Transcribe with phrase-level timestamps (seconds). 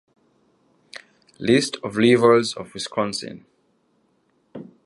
[1.37, 3.45] List of rivers of Wisconsin